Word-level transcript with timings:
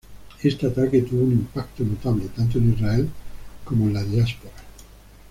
Este 0.41 0.65
ataque 0.65 1.03
tuvo 1.03 1.25
un 1.25 1.33
impacto 1.33 1.83
notable, 1.83 2.25
tanto 2.35 2.57
en 2.57 2.73
Israel 2.73 3.07
como 3.63 3.85
en 3.85 3.93
la 3.93 4.03
diáspora. 4.03 4.51